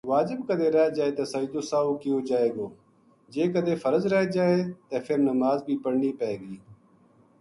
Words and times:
واجب 0.09 0.39
کدے 0.47 0.69
رہ 0.75 0.87
جائے 0.95 1.11
تے 1.17 1.23
سجدو 1.33 1.61
سہوو 1.69 1.93
کیو 2.03 2.19
جائے 2.29 2.49
گو 2.55 2.67
جے 3.33 3.43
کدے 3.53 3.75
فرض 3.83 4.03
رہ 4.13 4.23
جائے 4.35 4.57
تے 4.89 4.99
فر 5.05 5.17
نماز 5.29 5.63
بھی 5.65 5.77
پڑھنی 5.83 6.11
پے 6.19 6.31
گی۔ 6.41 6.57